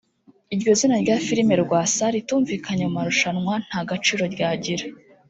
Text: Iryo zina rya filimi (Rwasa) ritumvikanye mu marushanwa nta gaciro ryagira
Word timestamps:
Iryo 0.53 0.71
zina 0.79 0.95
rya 1.03 1.17
filimi 1.25 1.53
(Rwasa) 1.63 2.03
ritumvikanye 2.15 2.83
mu 2.87 2.93
marushanwa 2.97 3.53
nta 3.67 3.79
gaciro 3.89 4.23
ryagira 4.33 4.85